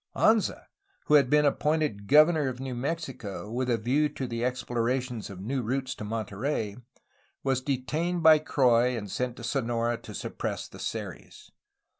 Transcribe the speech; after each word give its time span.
Anza, 0.15 0.65
who 1.05 1.13
had 1.13 1.29
been 1.29 1.45
appointed 1.45 2.07
governor 2.07 2.47
of 2.47 2.59
New 2.59 2.73
Mexico 2.73 3.51
with 3.51 3.69
a 3.69 3.77
view 3.77 4.09
to 4.09 4.25
the 4.25 4.43
exploration 4.43 5.19
of 5.29 5.39
new 5.39 5.61
routes 5.61 5.93
to 5.93 6.03
Monterey, 6.03 6.77
was 7.43 7.61
detained 7.61 8.23
by 8.23 8.39
Croix 8.39 8.97
and 8.97 9.11
sent 9.11 9.35
to 9.35 9.43
Sonora 9.43 9.97
to 10.01 10.15
suppress 10.15 10.67
the 10.67 10.79
Seris. 10.79 11.51